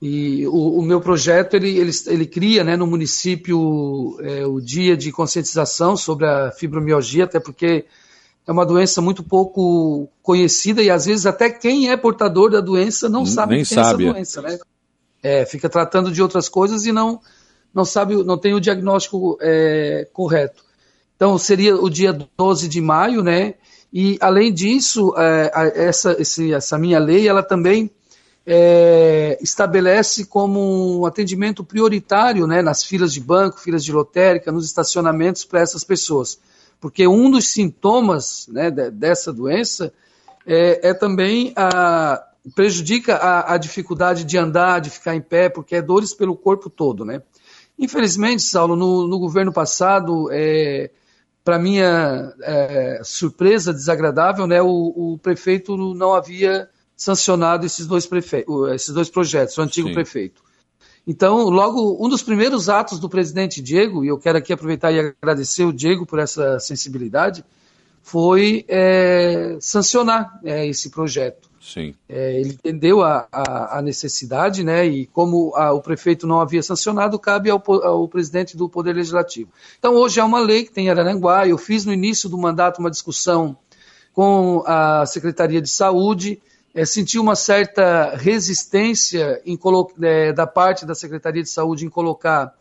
E 0.00 0.46
o, 0.46 0.78
o, 0.78 0.82
meu 0.82 0.98
projeto 0.98 1.52
ele, 1.52 1.76
ele, 1.76 1.90
ele 2.06 2.26
cria 2.26 2.64
né, 2.64 2.74
no 2.74 2.86
município 2.86 4.18
é, 4.22 4.46
o 4.46 4.58
dia 4.58 4.96
de 4.96 5.12
conscientização 5.12 5.98
sobre 5.98 6.26
a 6.26 6.50
fibromialgia, 6.50 7.24
até 7.24 7.38
porque 7.38 7.84
é 8.46 8.50
uma 8.50 8.64
doença 8.64 9.02
muito 9.02 9.22
pouco 9.22 10.08
conhecida 10.22 10.82
e 10.82 10.90
às 10.90 11.04
vezes 11.04 11.26
até 11.26 11.50
quem 11.50 11.90
é 11.90 11.96
portador 11.96 12.50
da 12.50 12.60
doença 12.60 13.06
não 13.06 13.26
sabe 13.26 13.54
Nem 13.54 13.64
que 13.64 13.68
tem 13.68 13.84
sabe. 13.84 14.04
essa 14.04 14.12
doença, 14.14 14.42
né? 14.42 14.58
É, 15.22 15.44
fica 15.44 15.68
tratando 15.68 16.10
de 16.10 16.22
outras 16.22 16.48
coisas 16.48 16.86
e 16.86 16.90
não 16.90 17.20
não 17.72 17.84
sabe, 17.84 18.24
não 18.24 18.38
tem 18.38 18.54
o 18.54 18.60
diagnóstico 18.60 19.38
é, 19.40 20.08
correto. 20.12 20.71
Então, 21.22 21.38
seria 21.38 21.76
o 21.76 21.88
dia 21.88 22.12
12 22.36 22.66
de 22.66 22.80
maio, 22.80 23.22
né? 23.22 23.54
E, 23.92 24.18
além 24.20 24.52
disso, 24.52 25.14
é, 25.16 25.52
essa, 25.76 26.20
esse, 26.20 26.52
essa 26.52 26.76
minha 26.76 26.98
lei, 26.98 27.28
ela 27.28 27.44
também 27.44 27.88
é, 28.44 29.38
estabelece 29.40 30.26
como 30.26 30.98
um 30.98 31.06
atendimento 31.06 31.62
prioritário 31.62 32.44
né, 32.48 32.60
nas 32.60 32.82
filas 32.82 33.12
de 33.12 33.20
banco, 33.20 33.60
filas 33.60 33.84
de 33.84 33.92
lotérica, 33.92 34.50
nos 34.50 34.66
estacionamentos 34.66 35.44
para 35.44 35.60
essas 35.60 35.84
pessoas. 35.84 36.40
Porque 36.80 37.06
um 37.06 37.30
dos 37.30 37.50
sintomas 37.50 38.48
né, 38.48 38.68
dessa 38.68 39.32
doença 39.32 39.92
é, 40.44 40.88
é 40.88 40.92
também 40.92 41.52
a, 41.54 42.20
prejudica 42.52 43.14
a, 43.14 43.54
a, 43.54 43.58
dificuldade 43.58 44.24
de 44.24 44.36
andar, 44.36 44.80
de 44.80 44.90
ficar 44.90 45.14
em 45.14 45.20
pé, 45.20 45.48
porque 45.48 45.76
é 45.76 45.82
dores 45.82 46.12
pelo 46.12 46.34
corpo 46.34 46.68
todo, 46.68 47.04
né? 47.04 47.22
Infelizmente, 47.78 48.42
Saulo, 48.42 48.74
no, 48.74 49.06
no 49.06 49.20
governo 49.20 49.52
passado, 49.52 50.28
é, 50.32 50.90
para 51.44 51.58
minha 51.58 52.32
é, 52.42 53.00
surpresa 53.04 53.72
desagradável, 53.72 54.46
né, 54.46 54.62
o, 54.62 54.68
o, 54.68 55.18
prefeito 55.18 55.76
não 55.94 56.14
havia 56.14 56.68
sancionado 56.96 57.66
esses 57.66 57.86
dois, 57.86 58.08
esses 58.74 58.94
dois 58.94 59.10
projetos, 59.10 59.58
o 59.58 59.62
antigo 59.62 59.88
Sim. 59.88 59.94
prefeito. 59.94 60.42
Então, 61.06 61.48
logo, 61.48 61.98
um 62.04 62.08
dos 62.08 62.22
primeiros 62.22 62.68
atos 62.68 63.00
do 63.00 63.08
presidente 63.08 63.60
Diego, 63.60 64.04
e 64.04 64.08
eu 64.08 64.18
quero 64.18 64.38
aqui 64.38 64.52
aproveitar 64.52 64.92
e 64.92 65.14
agradecer 65.20 65.64
o 65.64 65.72
Diego 65.72 66.06
por 66.06 66.20
essa 66.20 66.60
sensibilidade, 66.60 67.44
foi 68.02 68.64
é, 68.68 69.56
sancionar 69.60 70.38
é, 70.44 70.66
esse 70.66 70.90
projeto. 70.90 71.50
Sim. 71.62 71.94
É, 72.08 72.40
ele 72.40 72.54
entendeu 72.54 73.02
a, 73.02 73.28
a, 73.30 73.78
a, 73.78 73.82
necessidade, 73.82 74.64
né? 74.64 74.84
E 74.84 75.06
como 75.06 75.54
a, 75.54 75.72
o 75.72 75.80
prefeito 75.80 76.26
não 76.26 76.40
havia 76.40 76.62
sancionado, 76.62 77.18
cabe 77.20 77.48
ao, 77.50 77.62
ao, 77.84 78.08
presidente 78.08 78.56
do 78.56 78.68
Poder 78.68 78.94
Legislativo. 78.94 79.48
Então, 79.78 79.94
hoje 79.94 80.18
é 80.18 80.24
uma 80.24 80.40
lei 80.40 80.64
que 80.64 80.72
tem 80.72 80.86
em 80.86 80.90
Araranguá. 80.90 81.46
Eu 81.46 81.56
fiz 81.56 81.84
no 81.84 81.92
início 81.92 82.28
do 82.28 82.36
mandato 82.36 82.80
uma 82.80 82.90
discussão 82.90 83.56
com 84.12 84.64
a 84.66 85.06
Secretaria 85.06 85.62
de 85.62 85.70
Saúde. 85.70 86.42
É, 86.74 86.84
senti 86.84 87.18
uma 87.18 87.36
certa 87.36 88.16
resistência 88.16 89.40
em, 89.46 89.56
é, 90.02 90.32
da 90.32 90.48
parte 90.48 90.84
da 90.84 90.96
Secretaria 90.96 91.44
de 91.44 91.50
Saúde 91.50 91.86
em 91.86 91.88
colocar 91.88 92.52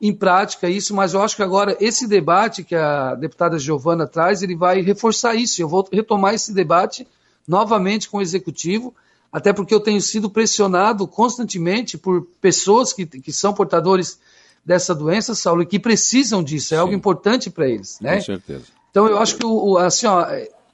em 0.00 0.12
prática 0.12 0.68
isso, 0.68 0.94
mas 0.94 1.12
eu 1.12 1.22
acho 1.22 1.34
que 1.34 1.42
agora 1.42 1.76
esse 1.80 2.06
debate 2.06 2.62
que 2.62 2.74
a 2.74 3.14
deputada 3.14 3.58
Giovana 3.58 4.06
traz, 4.06 4.42
ele 4.42 4.54
vai 4.54 4.80
reforçar 4.80 5.34
isso. 5.34 5.60
Eu 5.60 5.68
vou 5.68 5.88
retomar 5.92 6.34
esse 6.34 6.52
debate 6.52 7.06
novamente 7.46 8.08
com 8.08 8.18
o 8.18 8.22
executivo, 8.22 8.94
até 9.32 9.52
porque 9.52 9.74
eu 9.74 9.80
tenho 9.80 10.00
sido 10.00 10.30
pressionado 10.30 11.06
constantemente 11.06 11.98
por 11.98 12.26
pessoas 12.40 12.92
que, 12.92 13.06
que 13.06 13.32
são 13.32 13.52
portadores 13.52 14.18
dessa 14.64 14.94
doença, 14.94 15.34
Saulo, 15.34 15.62
e 15.62 15.66
que 15.66 15.78
precisam 15.78 16.42
disso, 16.42 16.74
é 16.74 16.76
Sim. 16.76 16.82
algo 16.82 16.94
importante 16.94 17.50
para 17.50 17.68
eles. 17.68 17.98
Né? 18.00 18.16
Com 18.16 18.22
certeza. 18.22 18.64
Então 18.90 19.06
eu 19.06 19.18
acho 19.18 19.36
que 19.36 19.44
o, 19.44 19.78
assim, 19.78 20.06
ó, 20.06 20.26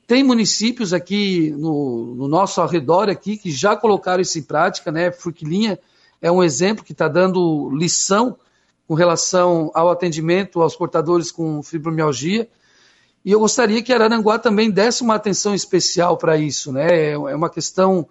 tem 0.06 0.22
municípios 0.22 0.92
aqui 0.92 1.50
no, 1.56 2.14
no, 2.14 2.28
nosso 2.28 2.60
arredor 2.60 3.08
aqui 3.08 3.36
que 3.36 3.50
já 3.50 3.76
colocaram 3.76 4.20
isso 4.20 4.38
em 4.38 4.42
prática, 4.42 4.92
né? 4.92 5.10
Furquilinha 5.10 5.78
é 6.20 6.30
um 6.30 6.42
exemplo 6.42 6.84
que 6.84 6.92
está 6.92 7.08
dando 7.08 7.70
lição 7.70 8.36
com 8.86 8.94
relação 8.94 9.70
ao 9.74 9.90
atendimento 9.90 10.60
aos 10.60 10.76
portadores 10.76 11.30
com 11.30 11.62
fibromialgia. 11.62 12.48
E 13.24 13.32
eu 13.32 13.40
gostaria 13.40 13.82
que 13.82 13.92
Araranguá 13.92 14.38
também 14.38 14.70
desse 14.70 15.02
uma 15.02 15.14
atenção 15.14 15.54
especial 15.54 16.16
para 16.18 16.36
isso. 16.36 16.70
Né? 16.70 16.86
É, 16.86 17.12
é 17.12 17.36
uma 17.36 17.48
questão 17.48 18.06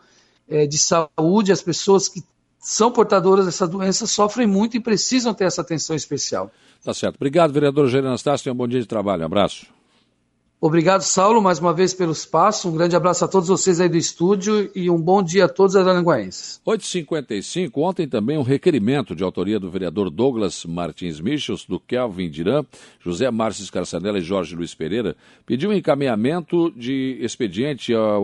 é, 0.50 0.66
de 0.66 0.78
saúde, 0.78 1.52
as 1.52 1.62
pessoas 1.62 2.10
que 2.10 2.24
são 2.60 2.92
portadoras 2.92 3.46
dessa 3.46 3.68
doença 3.68 4.08
sofrem 4.08 4.48
muito 4.48 4.78
e 4.78 4.80
precisam 4.80 5.34
ter 5.34 5.46
essa 5.46 5.62
atenção 5.62 5.96
especial. 5.96 6.50
Tá 6.84 6.94
certo. 6.94 7.16
Obrigado, 7.16 7.52
vereador 7.52 7.88
Jair 7.88 8.06
Anastácio. 8.06 8.46
Tenha 8.46 8.54
um 8.54 8.58
bom 8.58 8.68
dia 8.68 8.80
de 8.80 8.88
trabalho. 8.88 9.24
Um 9.24 9.26
abraço. 9.26 9.83
Obrigado, 10.66 11.02
Saulo, 11.02 11.42
mais 11.42 11.60
uma 11.60 11.74
vez 11.74 11.94
pelo 11.94 12.14
espaço. 12.14 12.70
Um 12.70 12.72
grande 12.72 12.96
abraço 12.96 13.26
a 13.26 13.28
todos 13.28 13.50
vocês 13.50 13.82
aí 13.82 13.90
do 13.90 13.98
estúdio 13.98 14.72
e 14.74 14.90
um 14.90 14.98
bom 14.98 15.22
dia 15.22 15.44
a 15.44 15.50
todos 15.50 15.76
os 15.76 15.86
aranguaenses. 15.86 16.62
8h55, 16.66 17.72
ontem 17.76 18.08
também 18.08 18.38
um 18.38 18.44
requerimento 18.44 19.14
de 19.14 19.26
autoria 19.26 19.60
do 19.60 19.70
vereador 19.70 20.10
Douglas 20.10 20.64
Martins 20.64 21.20
Michels, 21.20 21.66
do 21.66 21.82
Kelvin 21.82 22.30
Dirã, 22.30 22.64
José 23.02 23.30
Márcio 23.30 23.70
Carçanella 23.74 24.20
e 24.20 24.22
Jorge 24.22 24.56
Luiz 24.56 24.74
Pereira, 24.74 25.18
pediu 25.46 25.70
um 25.70 25.74
encaminhamento 25.74 26.72
de 26.72 27.18
expediente 27.20 27.94
ao 27.94 28.24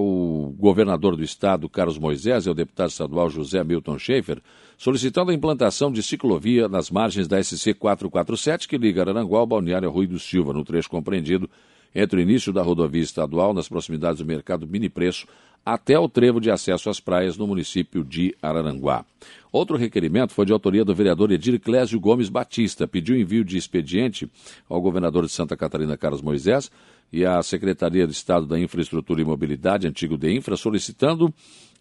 governador 0.57 1.17
do 1.17 1.23
estado, 1.25 1.67
Carlos 1.67 1.97
Moisés, 1.97 2.45
e 2.45 2.47
ao 2.47 2.55
deputado 2.55 2.89
estadual 2.89 3.29
José 3.29 3.61
Milton 3.65 3.99
Schaefer, 3.99 4.41
solicitando 4.77 5.31
a 5.31 5.33
implantação 5.33 5.91
de 5.91 6.01
ciclovia 6.01 6.69
nas 6.69 6.89
margens 6.89 7.27
da 7.27 7.43
SC 7.43 7.73
447, 7.73 8.65
que 8.65 8.77
liga 8.77 9.01
Aranguá 9.01 9.39
ao 9.39 9.45
balneário 9.45 9.91
Rui 9.91 10.07
do 10.07 10.17
Silva, 10.17 10.53
no 10.53 10.63
trecho 10.63 10.89
compreendido 10.89 11.49
entre 11.93 12.19
o 12.19 12.21
início 12.21 12.53
da 12.53 12.61
rodovia 12.61 13.01
estadual, 13.01 13.53
nas 13.53 13.67
proximidades 13.67 14.19
do 14.19 14.25
mercado 14.25 14.67
Mini 14.67 14.89
Preço, 14.89 15.27
até 15.65 15.99
o 15.99 16.07
trevo 16.07 16.39
de 16.39 16.49
acesso 16.49 16.89
às 16.89 16.99
praias 16.99 17.37
no 17.37 17.45
município 17.45 18.03
de 18.03 18.35
Araranguá. 18.41 19.05
Outro 19.51 19.77
requerimento 19.77 20.33
foi 20.33 20.45
de 20.45 20.53
autoria 20.53 20.85
do 20.85 20.95
vereador 20.95 21.31
Edir 21.31 21.59
Clésio 21.59 21.99
Gomes 21.99 22.29
Batista. 22.29 22.87
Pediu 22.87 23.19
envio 23.19 23.43
de 23.43 23.57
expediente 23.57 24.29
ao 24.67 24.81
governador 24.81 25.25
de 25.25 25.31
Santa 25.31 25.57
Catarina, 25.57 25.97
Carlos 25.97 26.21
Moisés, 26.21 26.71
e 27.11 27.25
à 27.25 27.41
Secretaria 27.41 28.05
de 28.05 28.13
Estado 28.13 28.45
da 28.45 28.59
Infraestrutura 28.59 29.21
e 29.21 29.25
Mobilidade, 29.25 29.87
antigo 29.87 30.17
DEINFRA, 30.17 30.55
solicitando 30.55 31.33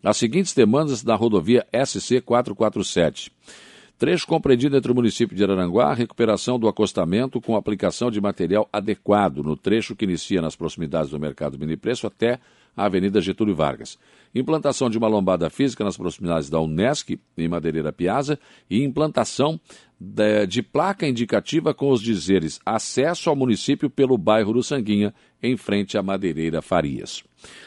as 0.03 0.17
seguintes 0.17 0.55
demandas 0.55 1.03
da 1.03 1.15
rodovia 1.15 1.67
SC 1.85 2.21
447 2.23 3.31
Trecho 3.99 4.29
compreendido 4.29 4.77
entre 4.77 4.93
o 4.93 4.95
município 4.95 5.37
de 5.37 5.43
Araranguá, 5.43 5.93
recuperação 5.93 6.57
do 6.57 6.69
acostamento 6.69 7.41
com 7.41 7.57
aplicação 7.57 8.13
de 8.13 8.21
material 8.21 8.69
adequado 8.73 9.43
no 9.43 9.57
trecho 9.57 9.97
que 9.97 10.05
inicia 10.05 10.41
nas 10.41 10.55
proximidades 10.55 11.11
do 11.11 11.19
mercado 11.19 11.59
Mini 11.59 11.77
Preço 11.77 12.07
até 12.07 12.39
a 12.77 12.85
Avenida 12.85 13.21
Getúlio 13.21 13.57
Vargas. 13.57 13.99
Implantação 14.35 14.91
de 14.91 14.99
uma 14.99 15.09
lombada 15.09 15.49
física 15.51 15.85
nas 15.85 15.97
proximidades 15.97 16.51
da 16.51 16.61
Unesc, 16.61 17.19
em 17.37 17.49
Madeireira 17.49 17.93
Piazza, 17.93 18.39
e 18.71 18.83
implantação 18.83 19.61
de, 20.01 20.63
placa 20.63 21.09
indicativa 21.09 21.75
com 21.75 21.91
os 21.91 22.01
dizeres 22.01 22.61
acesso 22.65 23.29
ao 23.29 23.37
município 23.37 23.91
pelo 23.91 24.17
bairro 24.17 24.53
do 24.53 24.63
Sanguinha, 24.63 25.13
em 25.43 25.57
frente 25.57 25.97
à 25.97 26.03
Madeireira 26.03 26.61
Farias. 26.61 27.23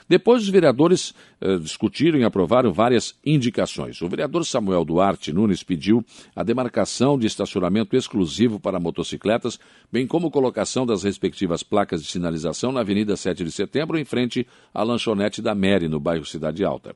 Depois, 0.08 0.44
os 0.44 0.50
vereadores 0.50 1.13
eh, 1.39 1.58
discutiram 1.58 2.20
e 2.20 2.24
aprovaram 2.25 2.74
várias 2.74 3.15
indicações. 3.25 4.01
O 4.01 4.10
vereador 4.10 4.46
Samuel 4.46 4.84
Duarte 4.84 5.32
Nunes 5.32 5.63
pediu 5.63 6.03
a 6.36 6.44
demarcação 6.44 7.18
de 7.18 7.27
estacionamento 7.27 7.96
exclusivo 7.96 8.60
para 8.60 8.77
motocicletas, 8.77 9.58
bem 9.89 10.06
como 10.06 10.30
colocação 10.30 10.86
das 10.86 11.03
respectivas 11.03 11.63
placas 11.63 12.03
de 12.03 12.12
sinalização 12.12 12.74
na 12.74 12.82
Avenida 12.82 13.15
7 13.15 13.46
de 13.46 13.51
Setembro, 13.51 13.98
em 13.98 14.03
frente 14.03 14.46
à 14.74 14.84
lanchonete 14.84 15.41
da 15.41 15.56
Mary, 15.56 15.88
no 15.88 16.00
bairro 16.00 16.25
Cidade 16.25 16.61
Alta. 16.63 16.96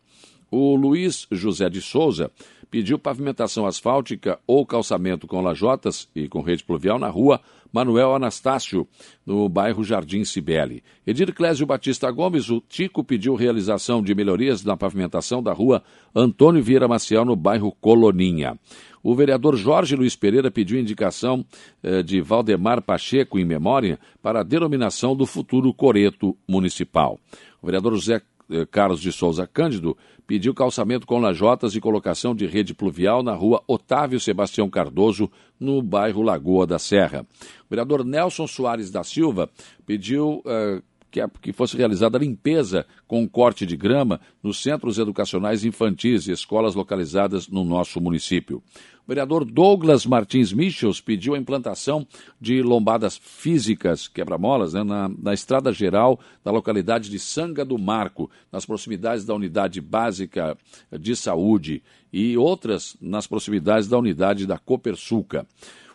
O 0.51 0.75
Luiz 0.75 1.27
José 1.31 1.69
de 1.69 1.81
Souza 1.81 2.31
pediu 2.69 2.99
pavimentação 2.99 3.65
asfáltica 3.65 4.39
ou 4.45 4.65
calçamento 4.65 5.27
com 5.27 5.41
lajotas 5.41 6.07
e 6.15 6.27
com 6.27 6.41
rede 6.41 6.63
pluvial 6.63 6.99
na 6.99 7.09
rua 7.09 7.41
Manuel 7.71 8.15
Anastácio, 8.15 8.87
no 9.25 9.49
bairro 9.49 9.83
Jardim 9.83 10.23
Cibele. 10.23 10.83
Edir 11.05 11.33
Clésio 11.33 11.65
Batista 11.65 12.09
Gomes, 12.09 12.49
o 12.49 12.61
Tico 12.61 13.03
pediu 13.03 13.35
realização 13.35 14.01
de 14.01 14.15
melhorias 14.15 14.63
na 14.63 14.77
pavimentação 14.77 15.43
da 15.43 15.51
rua 15.51 15.83
Antônio 16.15 16.63
Vieira 16.63 16.87
Maciel, 16.87 17.25
no 17.25 17.35
bairro 17.35 17.71
Coloninha. 17.81 18.57
O 19.03 19.13
vereador 19.13 19.55
Jorge 19.55 19.95
Luiz 19.95 20.15
Pereira 20.15 20.49
pediu 20.49 20.79
indicação 20.79 21.45
eh, 21.83 22.01
de 22.01 22.21
Valdemar 22.21 22.81
Pacheco 22.81 23.37
em 23.37 23.45
memória 23.45 23.99
para 24.21 24.39
a 24.39 24.43
denominação 24.43 25.15
do 25.15 25.25
futuro 25.25 25.73
coreto 25.73 26.35
municipal. 26.47 27.19
O 27.61 27.65
vereador 27.65 27.93
José 27.93 28.21
Carlos 28.71 29.01
de 29.01 29.11
Souza 29.11 29.47
Cândido 29.47 29.97
pediu 30.27 30.53
calçamento 30.53 31.05
com 31.05 31.19
lajotas 31.19 31.75
e 31.75 31.81
colocação 31.81 32.35
de 32.35 32.45
rede 32.45 32.73
pluvial 32.73 33.21
na 33.21 33.33
rua 33.33 33.63
Otávio 33.67 34.19
Sebastião 34.19 34.69
Cardoso, 34.69 35.29
no 35.59 35.81
bairro 35.81 36.21
Lagoa 36.21 36.65
da 36.65 36.79
Serra. 36.79 37.25
O 37.65 37.69
vereador 37.69 38.03
Nelson 38.03 38.47
Soares 38.47 38.91
da 38.91 39.03
Silva 39.03 39.49
pediu 39.85 40.41
uh, 40.45 40.81
que, 41.15 41.39
que 41.41 41.53
fosse 41.53 41.77
realizada 41.77 42.17
a 42.17 42.21
limpeza 42.21 42.85
com 43.07 43.27
corte 43.27 43.65
de 43.65 43.77
grama 43.77 44.19
nos 44.43 44.61
centros 44.61 44.99
educacionais 44.99 45.63
infantis 45.63 46.27
e 46.27 46.31
escolas 46.31 46.75
localizadas 46.75 47.47
no 47.47 47.63
nosso 47.63 48.01
município. 48.01 48.61
O 49.05 49.07
vereador 49.07 49.45
Douglas 49.45 50.05
Martins 50.05 50.51
Michels 50.51 50.99
pediu 50.99 51.35
a 51.35 51.37
implantação 51.37 52.05
de 52.41 52.61
lombadas 52.61 53.17
físicas, 53.21 54.07
quebra-molas, 54.07 54.73
né, 54.73 54.83
na, 54.83 55.07
na 55.07 55.33
estrada 55.33 55.71
geral 55.71 56.19
da 56.43 56.51
localidade 56.51 57.09
de 57.09 57.19
Sanga 57.19 57.63
do 57.63 57.77
Marco, 57.77 58.29
nas 58.51 58.65
proximidades 58.65 59.23
da 59.23 59.35
unidade 59.35 59.79
básica 59.79 60.57
de 60.99 61.15
saúde 61.15 61.83
e 62.11 62.35
outras 62.35 62.97
nas 62.99 63.27
proximidades 63.27 63.87
da 63.87 63.97
unidade 63.97 64.47
da 64.47 64.57
Copersuca. 64.57 65.47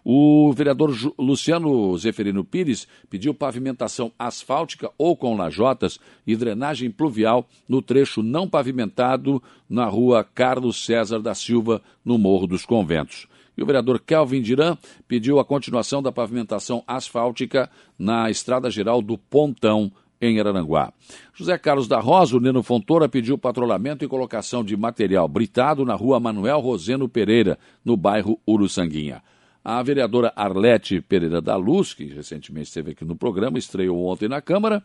O 0.05 0.53
vereador 0.53 0.95
Luciano 1.19 1.97
Zeferino 1.99 2.45
Pires 2.45 2.87
pediu 3.09 3.35
pavimentação 3.35 4.13
asfáltica 4.19 4.91
ou 4.97 5.17
com 5.17 5.37
lajotas 5.37 5.99
e 6.27 6.35
drenagem 6.35 6.91
pluvial 6.91 7.47
no 7.69 7.83
trecho 7.83 8.23
não 8.23 8.49
pavimentado 8.49 9.43
na 9.69 9.87
rua 9.87 10.25
Carlos 10.25 10.85
César 10.85 11.21
da 11.21 11.35
Silva, 11.35 11.83
no 12.05 12.19
Morro 12.19 12.47
dos 12.47 12.65
Conventos. 12.65 13.27
E 13.57 13.63
o 13.63 13.67
vereador 13.67 14.01
Kelvin 14.01 14.41
Diran 14.41 14.77
pediu 15.07 15.39
a 15.39 15.45
continuação 15.45 16.03
da 16.03 16.11
pavimentação 16.11 16.83
asfáltica 16.87 17.71
na 17.99 18.31
Estrada 18.31 18.71
Geral 18.71 19.03
do 19.03 19.19
Pontão, 19.19 19.93
em 20.21 20.39
Araranguá. 20.39 20.93
José 21.33 21.57
Carlos 21.57 21.89
da 21.89 21.99
Rosa, 21.99 22.37
o 22.37 22.41
Neno 22.41 22.63
Fontoura, 22.63 23.09
pediu 23.09 23.39
patrulhamento 23.39 24.05
e 24.05 24.09
colocação 24.09 24.63
de 24.63 24.77
material 24.77 25.27
britado 25.27 25.85
na 25.85 25.95
rua 25.95 26.21
Manuel 26.21 26.61
Roseno 26.61 27.09
Pereira, 27.09 27.59
no 27.85 27.97
bairro 27.97 28.39
Uruçanguinha. 28.47 29.23
A 29.63 29.83
vereadora 29.83 30.33
Arlete 30.35 31.03
Pereira 31.03 31.41
da 31.41 31.55
Luz, 31.57 31.93
que 31.93 32.05
recentemente 32.05 32.69
esteve 32.69 32.93
aqui 32.93 33.05
no 33.05 33.15
programa, 33.15 33.59
estreou 33.59 34.07
ontem 34.07 34.29
na 34.29 34.41
Câmara 34.41 34.83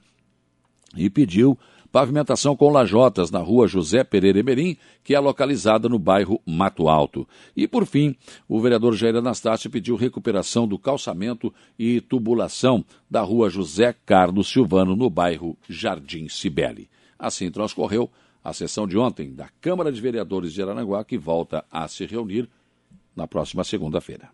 e 0.95 1.09
pediu 1.09 1.57
pavimentação 1.91 2.57
com 2.57 2.69
lajotas 2.69 3.31
na 3.31 3.39
rua 3.39 3.69
José 3.69 4.03
Pereira 4.03 4.39
Emerim, 4.39 4.75
que 5.01 5.15
é 5.15 5.19
localizada 5.19 5.87
no 5.87 5.97
bairro 5.97 6.41
Mato 6.45 6.89
Alto. 6.89 7.25
E, 7.55 7.69
por 7.69 7.85
fim, 7.85 8.17
o 8.49 8.59
vereador 8.59 8.93
Jair 8.95 9.15
Anastácio 9.15 9.69
pediu 9.69 9.95
recuperação 9.95 10.67
do 10.67 10.77
calçamento 10.77 11.53
e 11.79 12.01
tubulação 12.01 12.83
da 13.09 13.21
rua 13.21 13.49
José 13.49 13.95
Carlos 14.05 14.49
Silvano, 14.49 14.93
no 14.93 15.09
bairro 15.09 15.57
Jardim 15.69 16.27
Cibele. 16.27 16.89
Assim 17.17 17.49
transcorreu 17.49 18.11
a 18.43 18.51
sessão 18.51 18.85
de 18.85 18.97
ontem 18.97 19.33
da 19.33 19.47
Câmara 19.61 19.89
de 19.89 20.01
Vereadores 20.01 20.51
de 20.51 20.61
Aranaguá, 20.61 21.01
que 21.05 21.17
volta 21.17 21.63
a 21.71 21.87
se 21.87 22.05
reunir 22.05 22.49
na 23.15 23.25
próxima 23.25 23.63
segunda-feira. 23.63 24.29